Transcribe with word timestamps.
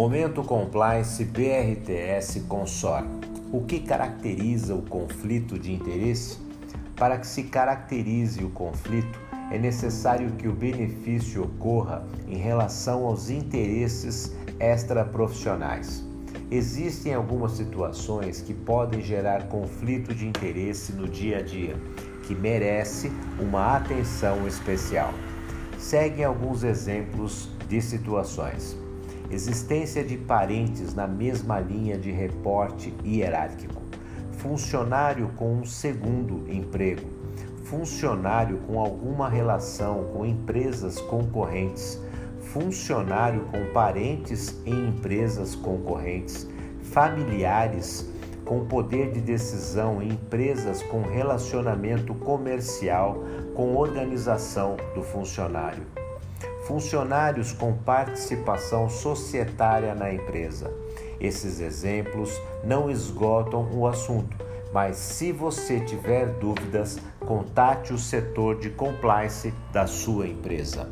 Momento 0.00 0.42
Compliance 0.42 1.22
BRTS 1.22 2.40
Consor. 2.48 3.04
O 3.52 3.60
que 3.66 3.80
caracteriza 3.80 4.74
o 4.74 4.80
conflito 4.80 5.58
de 5.58 5.74
interesse? 5.74 6.38
Para 6.96 7.18
que 7.18 7.26
se 7.26 7.42
caracterize 7.42 8.42
o 8.42 8.48
conflito, 8.48 9.20
é 9.50 9.58
necessário 9.58 10.30
que 10.38 10.48
o 10.48 10.54
benefício 10.54 11.44
ocorra 11.44 12.02
em 12.26 12.38
relação 12.38 13.04
aos 13.04 13.28
interesses 13.28 14.34
extraprofissionais. 14.58 16.02
Existem 16.50 17.12
algumas 17.12 17.52
situações 17.52 18.40
que 18.40 18.54
podem 18.54 19.02
gerar 19.02 19.48
conflito 19.48 20.14
de 20.14 20.26
interesse 20.26 20.94
no 20.94 21.06
dia 21.06 21.40
a 21.40 21.42
dia, 21.42 21.76
que 22.26 22.34
merece 22.34 23.12
uma 23.38 23.76
atenção 23.76 24.48
especial. 24.48 25.12
Seguem 25.78 26.24
alguns 26.24 26.64
exemplos 26.64 27.50
de 27.68 27.82
situações 27.82 28.80
existência 29.30 30.02
de 30.02 30.16
parentes 30.16 30.94
na 30.94 31.06
mesma 31.06 31.60
linha 31.60 31.96
de 31.96 32.10
reporte 32.10 32.92
hierárquico, 33.04 33.80
funcionário 34.32 35.30
com 35.36 35.54
um 35.54 35.64
segundo 35.64 36.50
emprego, 36.52 37.08
funcionário 37.64 38.58
com 38.66 38.80
alguma 38.80 39.28
relação 39.28 40.04
com 40.12 40.26
empresas 40.26 41.00
concorrentes, 41.00 42.00
funcionário 42.40 43.44
com 43.52 43.72
parentes 43.72 44.56
em 44.66 44.88
empresas 44.88 45.54
concorrentes, 45.54 46.48
familiares 46.82 48.10
com 48.44 48.64
poder 48.64 49.12
de 49.12 49.20
decisão 49.20 50.02
em 50.02 50.08
empresas 50.08 50.82
com 50.82 51.02
relacionamento 51.02 52.12
comercial 52.14 53.22
com 53.54 53.76
organização 53.76 54.76
do 54.92 55.02
funcionário 55.02 55.99
funcionários 56.70 57.50
com 57.50 57.72
participação 57.72 58.88
societária 58.88 59.92
na 59.92 60.14
empresa. 60.14 60.72
Esses 61.20 61.58
exemplos 61.58 62.40
não 62.62 62.88
esgotam 62.88 63.68
o 63.72 63.88
assunto, 63.88 64.36
mas 64.72 64.96
se 64.96 65.32
você 65.32 65.80
tiver 65.80 66.26
dúvidas, 66.38 67.00
contate 67.18 67.92
o 67.92 67.98
setor 67.98 68.60
de 68.60 68.70
compliance 68.70 69.52
da 69.72 69.88
sua 69.88 70.28
empresa. 70.28 70.88